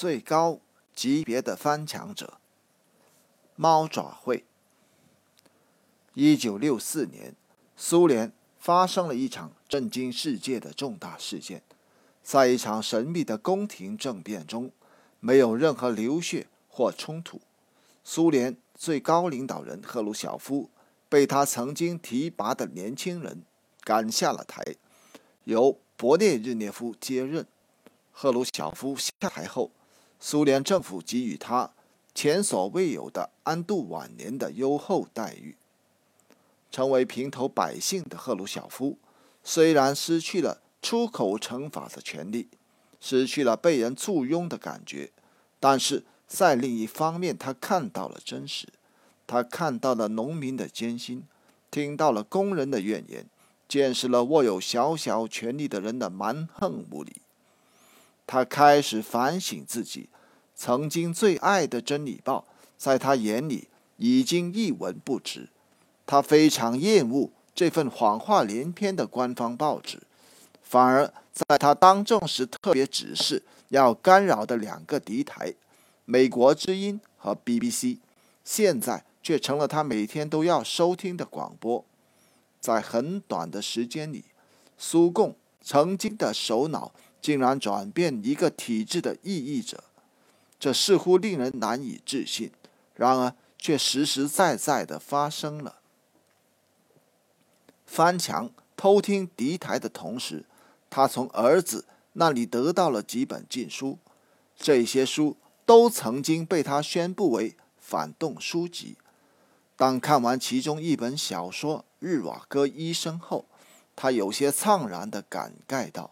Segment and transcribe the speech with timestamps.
[0.00, 0.60] 最高
[0.94, 2.38] 级别的翻墙者——
[3.54, 4.46] 猫爪会。
[6.14, 7.36] 一九六四年，
[7.76, 11.62] 苏联发生了一场震惊世界的重大事件，
[12.22, 14.72] 在一场神秘的宫廷政变中，
[15.20, 17.38] 没有任何流血或冲突。
[18.02, 20.70] 苏联最高领导人赫鲁晓夫
[21.10, 23.42] 被他曾经提拔的年轻人
[23.82, 24.64] 赶下了台，
[25.44, 27.46] 由勃列日涅夫接任。
[28.10, 29.70] 赫鲁晓夫下台后，
[30.20, 31.72] 苏联政府给予他
[32.14, 35.56] 前所未有的安度晚年的优厚待遇。
[36.70, 38.96] 成为平头百姓的赫鲁晓夫，
[39.42, 42.48] 虽然失去了出口惩罚的权利，
[43.00, 45.10] 失去了被人簇拥的感觉，
[45.58, 48.68] 但是在另一方面，他看到了真实，
[49.26, 51.24] 他看到了农民的艰辛，
[51.72, 53.26] 听到了工人的怨言，
[53.66, 57.16] 见识了握有小小权力的人的蛮横无理。
[58.30, 60.08] 他开始反省自己，
[60.54, 62.44] 曾经最爱的《真理报》
[62.78, 65.48] 在他眼里已经一文不值。
[66.06, 69.98] 他非常厌恶这份谎话连篇的官方报纸，
[70.62, 75.50] 反而在他当政时特别指示要干扰的两个敌台
[76.04, 77.98] 《美国之音》和 BBC，
[78.44, 81.84] 现在却成了他每天都要收听的广播。
[82.60, 84.26] 在很短的时间里，
[84.78, 86.92] 苏共曾经的首脑。
[87.20, 89.84] 竟然转变一个体制的异议者，
[90.58, 92.50] 这似乎令人难以置信，
[92.94, 95.76] 然而却实实在在的发生了。
[97.84, 100.44] 翻墙偷听敌台的同时，
[100.88, 103.98] 他从儿子那里得到了几本禁书，
[104.56, 108.96] 这些书都曾经被他宣布为反动书籍。
[109.76, 113.46] 当看完其中一本小说《日瓦戈医生》后，
[113.96, 116.10] 他有些怅然的感慨道。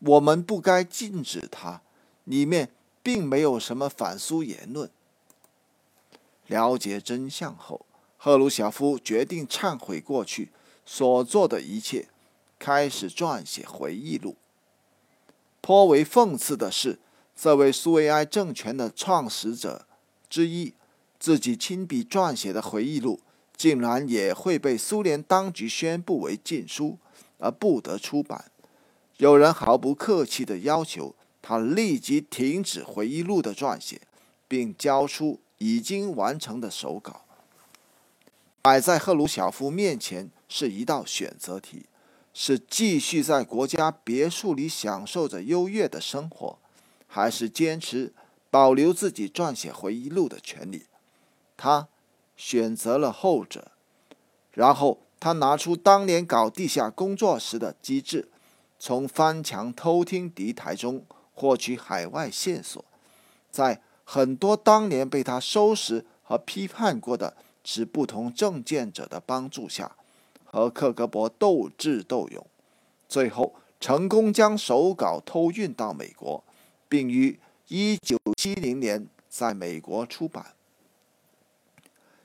[0.00, 1.82] 我们不该禁止它，
[2.24, 2.70] 里面
[3.02, 4.90] 并没有什么反苏言论。
[6.46, 10.50] 了解真相后，赫鲁晓夫决定忏悔过去
[10.84, 12.08] 所做的一切，
[12.58, 14.36] 开始撰写回忆录。
[15.60, 16.98] 颇为讽刺的是，
[17.36, 19.86] 这位苏维埃政权的创始者
[20.28, 20.72] 之一，
[21.18, 23.20] 自己亲笔撰写的回忆录，
[23.56, 26.98] 竟然也会被苏联当局宣布为禁书，
[27.38, 28.49] 而不得出版。
[29.20, 34.00] 有人毫不客气地要求他立即停止回忆录的撰写，
[34.48, 37.26] 并交出已经完成的手稿。
[38.62, 41.84] 摆在赫鲁晓夫面前是一道选择题：
[42.32, 46.58] 是继续在国家别墅里享受着优越的生活，
[47.06, 48.14] 还是坚持
[48.50, 50.86] 保留自己撰写回忆录的权利？
[51.58, 51.88] 他
[52.38, 53.72] 选择了后者。
[54.54, 58.28] 然后他拿出当年搞地下工作时的机智。
[58.82, 61.04] 从翻墙偷听敌台中
[61.34, 62.82] 获取海外线索，
[63.50, 69.94] 在很多当年被他收拾和批判过的持不同政见者的帮助下，
[70.44, 72.46] 和克格勃斗智斗勇，
[73.06, 76.42] 最后成功将手稿偷运到美国，
[76.88, 77.38] 并于
[77.68, 80.54] 一九七零年在美国出版。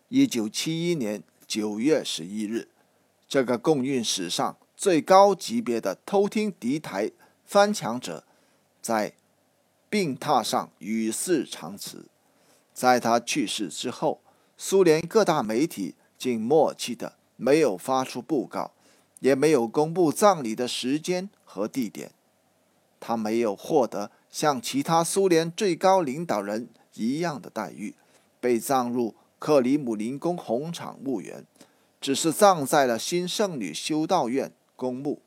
[0.07, 2.69] 一九七一年九月十一日，
[3.27, 4.55] 这个共运史上。
[4.77, 7.11] 最高级别的偷听敌台
[7.45, 8.25] 翻墙者，
[8.81, 9.13] 在
[9.89, 12.05] 病榻上与世长辞。
[12.73, 14.21] 在他去世之后，
[14.57, 18.73] 苏联各大媒体竟默契的没有发出布告，
[19.21, 22.11] 也没有公布葬礼的时间和地点。
[22.99, 27.95] 他没有获得像其他苏联最高领导人一样的待遇，
[28.41, 31.45] 被葬入克里姆林宫红场墓园，
[32.01, 34.51] 只是葬在了新圣女修道院。
[34.75, 35.21] 公墓，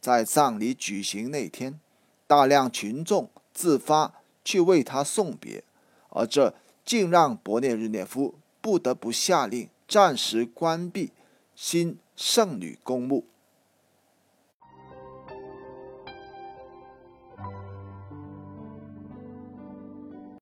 [0.00, 1.80] 在葬礼举行那天，
[2.26, 4.14] 大量群众自发
[4.44, 5.64] 去为他送别，
[6.10, 11.12] 而这竟让勃列日涅夫不得不下令暂时关闭
[11.54, 13.24] 新圣女公墓。